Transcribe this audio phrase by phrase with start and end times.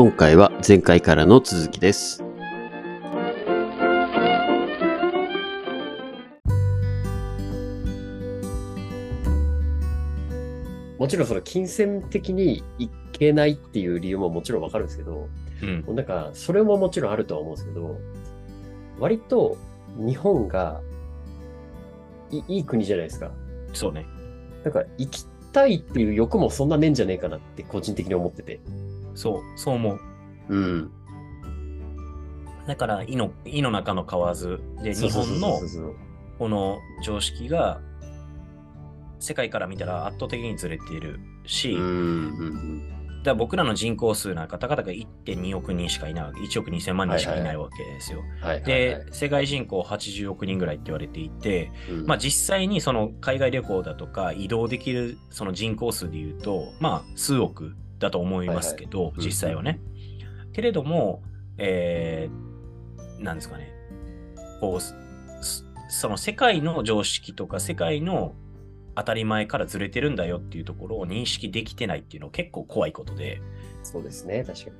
[0.00, 2.22] 今回は前回からの続きです。
[11.00, 15.28] もちろんその金銭的にいけないっていう理由ももちろんわかるんですけど、
[15.62, 15.96] うん。
[15.96, 17.98] なんかそれももちろんあるとは思うんですけど、
[19.00, 19.58] 割と
[19.96, 20.80] 日本が
[22.30, 23.32] いいい国じゃないですか。
[23.72, 24.06] そうね。
[24.62, 28.60] なんか行きたいっていう欲もそんなねえんじゃねえかなって個人的に思ってて。
[29.14, 30.00] そう、そう思う。
[30.48, 30.90] うん。
[32.66, 35.58] だから、胃の、胃の中の蛙で、日本の
[36.38, 37.80] この常識が、
[39.20, 42.28] 世界から見たら圧倒的にずれているし、うん。
[42.36, 48.20] うだんから僕らの人口数な方々が1.2億人しかいないわけ、1億2000万人しかいないわけですよ。
[48.20, 48.28] うん。
[48.28, 48.62] はいはい、はい。
[48.64, 59.80] で、世界人口80億人ぐらいって言われていて、うん、まあ実際にその海外旅行だとか移動できるその人口数で言うと、まあ数億だと思いますけど、い実際はね。
[60.52, 61.22] けれども、
[61.56, 63.72] えー、なんですかね、
[64.60, 64.94] こう、す
[65.90, 68.34] その世界の常識とか世界の
[68.94, 73.40] 当たり前からずれてるんだよっていうところを認識できてないっていうのは結構怖いことで、
[73.82, 74.76] そうですね、確かに。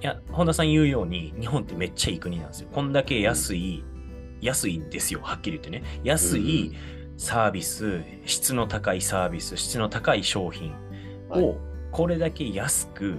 [0.00, 2.68] いや、本田さん言うように、日本ってめっちゃいい国なんですよ。
[2.72, 3.84] こんだけ安い、
[4.40, 5.82] 安いんですよ、はっきり言ってね。
[6.02, 6.72] 安い
[7.16, 10.72] サービス、質の高いサービス、質の高い商品
[11.28, 11.56] はいを、
[11.92, 13.18] これだけ安く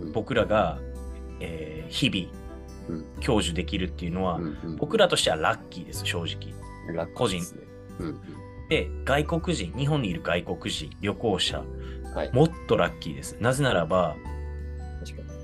[0.00, 0.78] うん僕らが、
[1.40, 2.32] えー日々
[2.88, 6.52] うん享受できるっていうのは、うんうん僕らとしてはラッキーです、正直。
[6.94, 7.62] 楽個人ですね。
[8.00, 8.20] うん
[8.68, 12.12] で、外国人、日本にいる外国人、旅行者、うん。
[12.12, 12.32] はい。
[12.32, 13.36] もっとラッキーです。
[13.40, 14.16] なぜならば。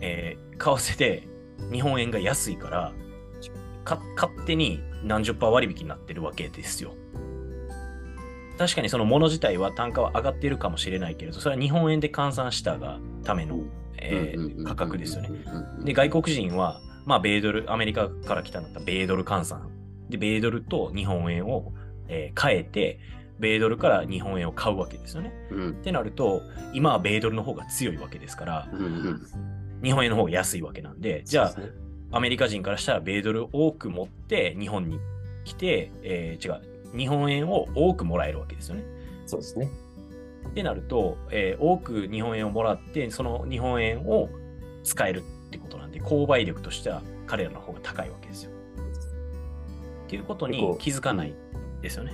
[0.00, 0.58] えー為
[0.94, 1.28] 替で
[1.72, 2.92] 日本円が安いから、
[3.84, 6.94] か勝手に何十パー割引になってるわけですよ。
[8.58, 13.60] 確かにその物自体は単価は上がっているかもしれないけれど、それは日本円で換算したがための、
[13.98, 15.30] えー価格ですよね。
[15.30, 15.38] ね
[15.84, 19.70] で、外国人は、まあ、米ドル、アメリカから来たんだったら米ドル換算。
[20.08, 21.72] で、米ドルと日本円を、
[22.08, 23.00] えー変えて、
[23.38, 25.32] 米ドルから日本円を買うわけですよね。
[25.50, 26.42] うんってなると、
[26.74, 29.22] 今は米ドルの方が強いわけですから、うんうん。
[29.82, 31.70] 日本円の方が安いわけなんで、じゃあ、ね
[32.14, 34.98] アメリカ人からしたら米ドル多く持って日本に
[35.44, 36.62] 来て、えー違う、
[36.96, 38.84] 日本円を多くもらえるわけですよね。
[39.26, 39.70] そうですね。
[40.48, 44.28] ってなると、えー多く日本円をもらって、その日本円を
[44.84, 48.50] 使えるってことなんで、購買力としては彼らの方が高いわけですよ。
[50.06, 51.34] っていうことに気づかない
[51.80, 52.12] ですよね。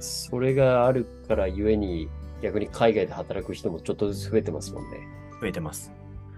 [0.00, 2.08] それがあるからゆえに、
[2.42, 4.98] 逆に海外で働く人もちょっとずつ増えてますもんね。
[5.40, 5.92] 増えてます。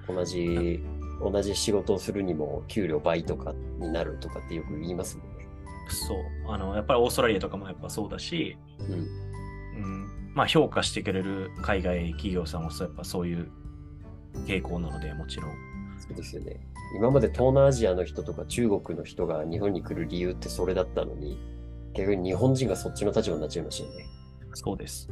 [0.09, 0.85] 同じ、
[1.21, 5.34] 同じ仕事をするにも給料倍とかになるとかってよく言いますもんね。
[5.89, 6.19] そう。
[6.49, 8.93] あの、やっぱりオーストラリアとかもやっぱそうだし、うん。
[8.93, 13.51] うん、まあ評価してくれる海外企業さんはやっぱそういう
[14.47, 15.51] 傾向なので、もちろん。
[15.99, 16.61] そうですよね。
[16.97, 21.39] 今まで東南アジアの人とか中国の人が日本に来る理由ってそれだったのに、
[21.95, 24.07] 逆に日本人がそっちの立場になっちゃいましたよね。
[24.55, 25.09] そうです。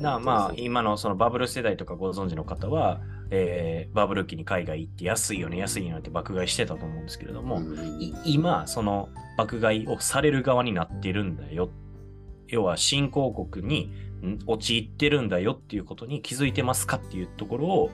[0.00, 7.60] なまあ、今のそのバブル世代とかご存知の方は、えーバブル期に海外行って安いよね、安いよねって爆買いしてたと思うんですけれども、
[8.24, 11.70] 今、その爆買いをされる側になってるんだよ。
[12.46, 13.92] 要は新興国に
[14.24, 17.90] ん陥ってるんだよっていうことに気づいてますかっていうところを、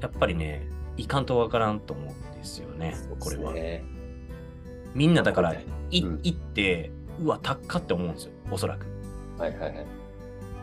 [0.00, 0.66] やっぱりね、
[0.96, 3.52] いかんとわからんと思うんですよね、これは。
[3.52, 3.84] ね、
[4.94, 5.54] みんなだから、
[5.90, 8.86] いうん行って、うわ、高っって思うんですよ、おそらく。
[9.38, 9.86] はいはいはい。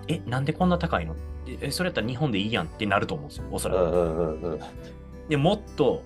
[0.08, 1.16] え、なんでこんな高いの？
[1.54, 3.82] ええそれやったら日本でいいやんってなると思うんですよ、おそらく。
[3.82, 4.60] うんうんうんうん。
[5.30, 6.04] でもっと、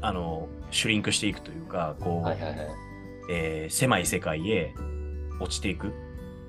[0.00, 2.68] あの、シュリンクしていくというか、こう、はいはいはい。
[3.30, 4.74] えー狭い世界へ
[5.40, 5.92] 落ちていく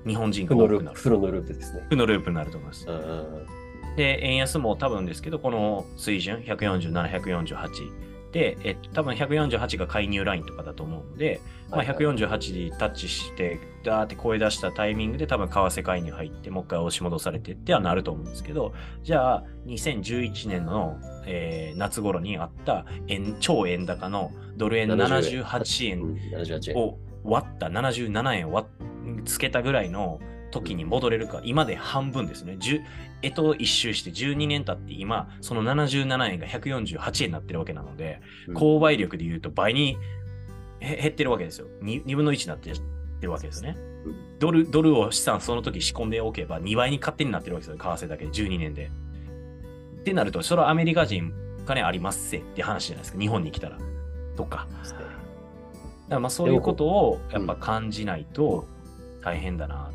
[0.06, 0.98] 日本人が多くなる。
[0.98, 1.86] 負のループですね。
[1.88, 2.92] 負のループになると思いますう。
[2.92, 3.96] んうんうん。
[3.96, 8.15] で、円安も多分ですけど、この水準、147、148。
[8.32, 26.76] で、えっと、多分148が介入ラインとかだと思うので、まあ、はいはい148にタッチして、ダーって声出したタイミングで多分為替介入入って、もう一回押し戻されてってはなると思うんですけど、じゃあ、2011年の、えー夏頃にあった円超円高のドル円78円うん、78円。
[26.76, 28.66] を割った、77円を
[29.24, 30.20] つけたぐらいの
[30.60, 32.56] 時に戻れるか、今で半分ですね。
[32.58, 32.80] 10
[33.22, 39.96] えと一周して12年経って今、その77円が148円になってるわけなので、うん購買力で言うと倍に
[40.80, 41.66] へ減ってるわけですよ。
[41.82, 42.72] 2, 2分の1になって
[43.20, 43.76] るわけですね。
[44.38, 47.82] ドルドルを資産その時仕込んでおけば2倍に勝手になってるわけですよ。
[47.82, 48.90] 為替だけで12年で。
[50.00, 51.32] ってなると、それはアメリカ人
[51.66, 53.18] 金ありますせって話じゃないですか。
[53.18, 53.78] 日本に来たら。
[54.36, 54.68] とか。
[56.08, 58.66] だからまあそういうことをやっぱ感じないと
[59.22, 59.90] 大変だな。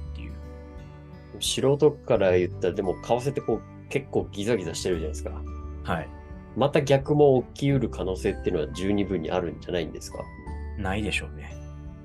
[1.41, 5.41] 素人から言ったら、でも為替ってこう結構ギザギザしてるじゃないですか。
[5.83, 6.09] はい。
[6.55, 10.19] また逆も起きうる可能性っていうのは十二分にあるんじゃないんですか？
[10.77, 11.55] ないでしょうね。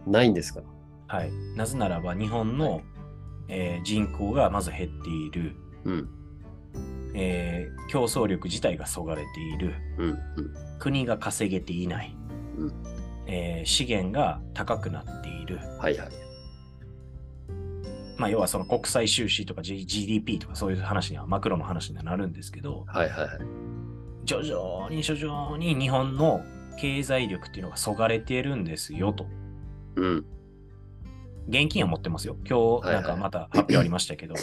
[0.06, 0.60] ないんですか？
[1.08, 1.32] はい。
[1.56, 2.82] なぜならば日本の、
[3.48, 6.08] えー人口がまず減っている、うん。
[7.14, 10.10] えー競争力自体がそがれている、うん。
[10.10, 10.18] うん。
[10.78, 12.16] 国が稼げていない、
[12.58, 12.72] うん
[13.26, 16.08] えー資源が高くなっている、はいはい。
[18.18, 23.38] まあ、要はその国際収支とか G- GDP とかそういう話にはマクロの話にはなるんですけど、はいはいはい。
[24.24, 26.42] 徐々に徐々に日本の
[26.78, 29.26] 経済力っていうのがそがれているんですよと。
[29.96, 30.26] うん。
[31.48, 32.36] 現金は持ってますよ。
[32.48, 34.34] 今日はいはないんかまた発表ありましたけど、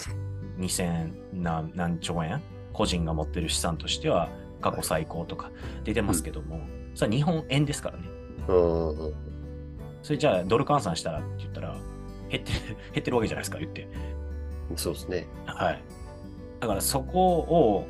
[0.59, 2.41] 2000何何兆円？
[2.71, 4.29] 個人が持ってる資産としては
[4.61, 5.51] 過去最高とか
[5.83, 6.61] 出てますけども、
[6.95, 8.07] それは日本円ですからね。
[8.47, 8.53] う
[9.09, 9.13] ん。
[10.01, 11.75] それじゃあドル換算したらって言ったら
[12.33, 13.88] 減ってる減ってるわけじゃないですか、言って。
[14.75, 15.27] そうですね。
[15.45, 15.83] はい。
[16.59, 17.88] だからそこを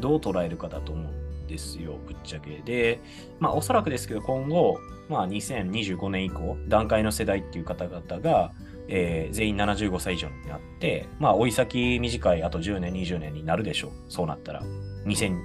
[0.00, 1.12] どう捉えるかだと思う
[1.44, 2.62] んですよ、ぶっちゃけ。
[2.64, 3.00] で、
[3.40, 4.78] まあおそらくですけど今後、
[5.08, 8.52] まあ2025年以降、段階の世代っていう方々が、
[8.86, 13.90] えー全員75歳以上になって、まあ追い先短いあと10年、20年になるでしょう。
[14.08, 14.62] そうなったら。
[15.04, 15.36] 2000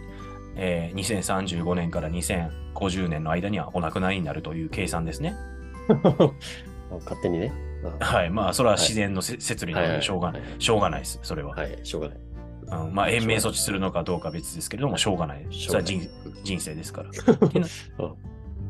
[0.55, 5.33] えー2035年から2050年の間にはお亡くなりになるという計算ですね。
[6.91, 7.72] 勝手にね。
[7.99, 8.29] あはい。
[8.29, 10.41] まあそれは自然のせ摂理なのでしょうがない。
[10.41, 11.19] はいしょうがないです。
[11.23, 11.55] それは。
[11.55, 12.17] はい、しょうがない。
[12.71, 15.45] うん、まあ、延命措置するのかどうかは別ですけれども、しょうがない。
[15.51, 16.01] そうれは人
[16.43, 17.09] 人生ですから。
[17.33, 17.69] ってなっ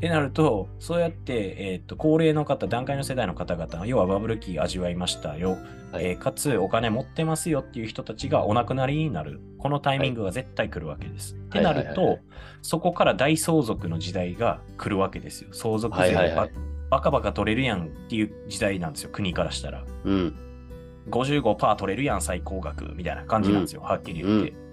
[0.00, 5.56] てなると、そうやって、えーっと高齢の方、段階の世代の方々、要はバブル期味わいましたよ、
[5.92, 11.34] はいえーかつお金持ってますよっていう人たちがお亡くなりになる、このタイミングが絶対来るわけです。
[11.34, 12.22] ってなるはいはいはいはと、
[12.60, 15.50] そこから大相続の時代が来るわけですよ。
[15.52, 19.84] 相続税はいはいはいばバカバカ取れるやんっていう時代なんですよ、国からしたら。
[20.04, 20.34] うん。
[21.10, 24.64] 55%取れるやん、最高額みたいな感じなんですよ、はっきり言って。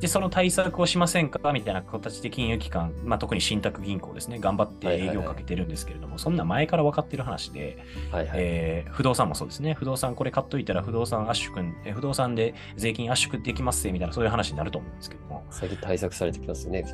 [0.00, 7.78] で、その対策をしませんかみたいな形で金融機関、まあ、特に信託銀行ですね、頑張って営業をかけてるんですけれども、そんな前から分かってる話で、
[8.10, 8.38] はいはい。
[8.38, 16.84] えー不動産もそうですね、不動産これ買っといたら不動産圧縮、えー不動産で税金圧縮できますぜみたいな、そういう話になると思うんですけども、最近対策されてきますね。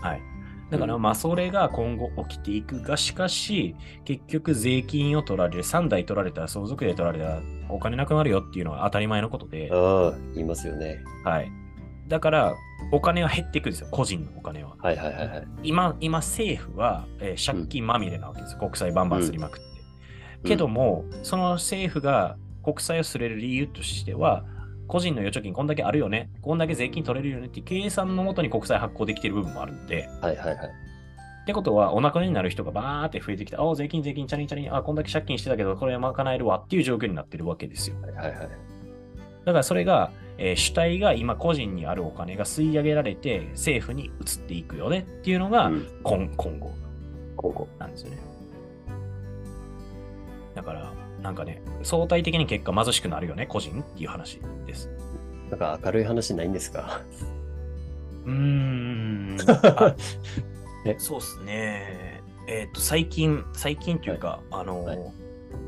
[0.00, 0.35] はい。
[0.70, 11.02] だから、うんまあ、それが今後起きていくが、しかし、結局、税金を取られる、3代取られたら、相続で取られたら、お金なくなるよっていうのは当たり前のことで、ああ、言いますよね。
[11.24, 11.50] はい。
[12.08, 12.54] だから、
[12.92, 14.76] お金は減っていくんですよ、個人のお金は。
[14.78, 15.48] はいはいはいはい。
[15.62, 19.66] 今、今政府は、えー借金まみれなわけですよ、国債バンバンすりまくって。
[20.48, 24.44] けども、その政府が国債をすれる理由としては、
[24.86, 30.70] 個人の預貯金こんだけあるよね、こんだけ税金取れるよねって計算のもとに国債発行できている部分もあるので、はいはいはい。
[31.42, 37.96] ってことは、お亡くなりになる人がバーって増えてきて、ああ、税金、税金、チャリンチャリン、あこんだけ借金してたけど、これは賄えるわっていう状況になってるわけですよ。
[38.02, 38.48] はいはいはい。
[39.44, 44.12] だからそれが、えー主体が今個人にあるお金が吸い上げられて政府に移っ
[44.42, 46.70] ていくよねっていうのがうん今,、今後
[47.36, 47.68] 今後。
[47.78, 48.18] なんですよね。
[50.54, 50.92] だから、
[51.22, 54.90] なんかね、相対的に結果貧しくなるよね、個人っていう話です。
[55.50, 57.00] なんか明るい話ないんですか？
[58.24, 59.36] うーん。
[60.98, 62.22] そうっすね。
[62.48, 64.98] えっ、と、最近、最近というか、あの、はい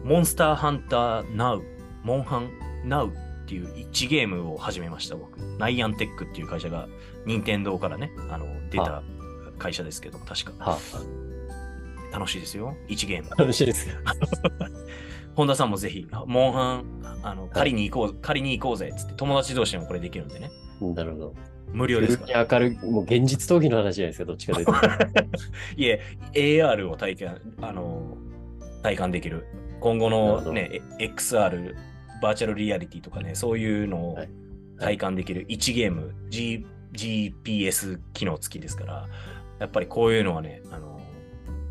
[0.05, 1.63] モンスターハンターナウ、
[2.03, 2.51] モンハン
[2.85, 3.13] ナウっ
[3.47, 5.39] ていう1ゲームを始めました、僕。
[5.59, 6.89] ナイアンテックっていう会社が、
[7.27, 9.03] 任天堂からね、あの、出た
[9.59, 10.53] 会社ですけども、確か。
[10.65, 10.79] は
[12.13, 13.37] 楽しいですよ、1ゲームあ、。
[13.37, 13.95] 楽しいですか
[15.39, 20.51] 本田さんもぜひ、モンハン、あの、借りに行こう、借りに行こうぜっつって、友達同士でもこれできるんでね。
[20.81, 21.35] なるほど。
[21.73, 22.45] 無料ですから。
[22.51, 24.73] 明るい、もう現実逃避の話じゃないですか、どっちかというと。
[25.81, 26.01] いえ、
[26.33, 28.19] AR を体験、あの、
[28.83, 29.47] 体感できる。
[29.79, 31.77] 今後のね、え XR、
[32.21, 34.29] バーチャルリアリティとかね、そういうのをはい
[34.81, 39.09] 体感できる1ゲーム、G、GPS 機能付きですから、
[39.61, 41.01] やっぱりこういうのはね、あの、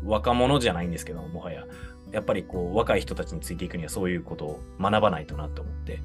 [0.04, 1.66] 若者じゃないんですけど、もはや、
[2.12, 6.00] やっぱりこう、若い人たちについていくにはそういうことを学ばないとなと思って、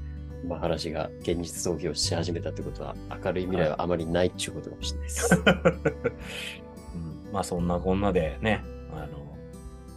[0.47, 5.35] まあ話が現実逃避をし始めたってことは、明るい未来はあまりないっていうことかもしれないです。
[6.95, 6.97] う
[7.29, 9.37] ん、まあそんなこんなでね、あの、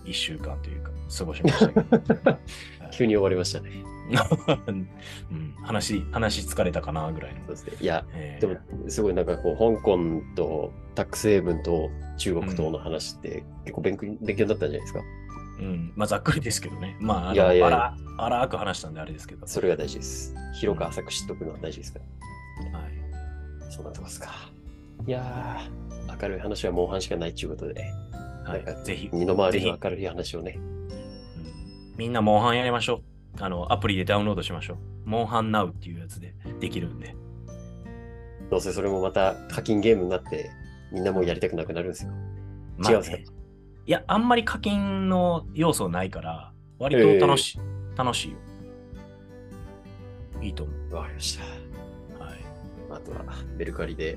[0.04, 2.38] 一週間というか、過ごしましたけど。
[2.92, 3.70] 急に終わりましたね。
[5.30, 7.40] うん、話、話疲れたかなぐらいの。
[7.40, 7.72] そうですね。
[7.80, 9.98] いや、えーでも、すごいなんかこう、香港
[10.36, 15.00] とタックスヘイブンと中国との話って結構勉強勉強になったんじゃないですか。
[15.58, 16.96] うん、まあざっくりですけどね。
[17.00, 19.46] まあ、いやいや荒荒く話したんであれですけど。
[19.46, 20.34] それが大事です。
[20.54, 22.00] 広く浅く知っとくのは大事ですか
[22.72, 22.78] ら。
[22.78, 22.92] はい。
[23.72, 24.32] そんなとこですか。
[25.06, 27.80] いやー、明るい話はモンハンしかないっていうことで、
[28.44, 30.76] はいなんかぜひ、身の回りの明るい話をね、うん
[31.96, 33.02] みんなモンハンやりましょ
[33.38, 33.42] う。
[33.42, 34.76] あの、アプリでダウンロードしましょう。
[35.04, 37.16] モンハンナウっていうやつでできるんで。
[38.50, 40.50] どうせそれもまた課金ゲームになって、
[40.92, 42.12] みんなもうやりたくなくなるんですよ。
[42.78, 43.16] まあ違うんですか？
[43.16, 43.24] ね。
[43.86, 47.58] いや、あんまり課金の要素ないから、割と楽しい。
[47.96, 48.36] 楽しいよ。
[50.42, 50.94] いいと思う。
[50.94, 51.44] わかりました。
[52.24, 52.38] はい。
[52.90, 53.18] あとは
[53.56, 54.14] メルカリで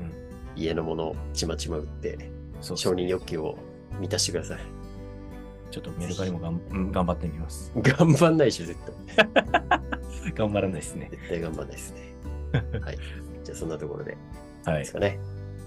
[0.00, 0.60] うん。
[0.62, 2.30] 家のものをちまちま売って、
[2.62, 3.58] そう承認欲求を
[4.00, 4.58] 満たしてください。
[5.70, 7.70] ちょっとメルカリもがんうん頑張ってみます。
[7.76, 8.78] 頑張んないでしょ、絶
[9.14, 10.32] 対。
[10.34, 11.08] 頑張らないですね。
[11.10, 12.14] 絶対頑張んないですね。
[12.80, 12.98] はい。
[13.44, 14.16] じゃあそんなところで、
[14.64, 14.94] はいです。
[14.94, 15.18] かね。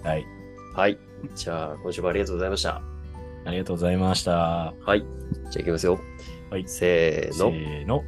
[0.03, 0.25] はい。
[0.73, 0.97] はい。
[1.35, 2.94] じゃあ今週もありがとうございました。
[3.45, 4.73] ありがとうございました。
[4.81, 4.99] はい。
[5.01, 5.07] じゃ
[5.47, 5.99] あ行きますよ。
[6.49, 7.51] はいせーの。
[7.51, 8.03] せーの。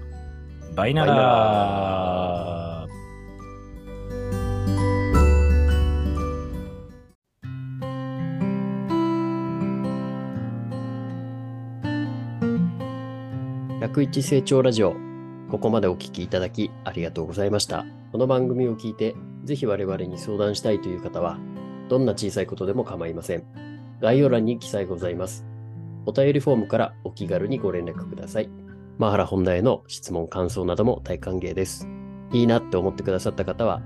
[0.76, 2.98] バイナララー。
[13.88, 14.96] 101成長ラジオ。
[15.50, 17.86] ここまでお聞きいただきありがとうございました。
[18.12, 21.40] この番組を聞いて、ぜひ我々に相談したいという方は、
[21.90, 23.67] どんな小さいことでも構いません。
[24.02, 25.46] 概要欄に記載ございます。
[26.06, 28.50] お便りフォームからお気軽にご連絡ください。
[28.98, 31.88] マハラ本題への質問、感想なども大歓迎です。
[32.32, 33.82] いいなって思ってくださった方は、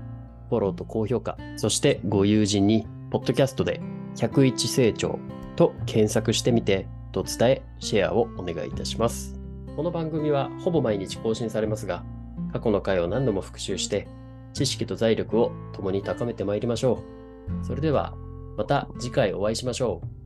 [0.48, 3.80] フォローと高評価、そしてご友人に、ポッドキャストで
[4.16, 5.18] 101成長
[5.56, 9.38] と検索してみて、と伝え、シェアをお願いいたします。
[9.76, 12.04] この番組はほぼ毎日更新されますが、
[12.52, 14.08] 過去の回を何度も復習して、
[14.52, 17.02] 知識と財力を共に高めてまいりましょ
[17.62, 17.64] う。
[17.66, 18.14] それでは、
[18.56, 20.21] また次回お会いしましょう。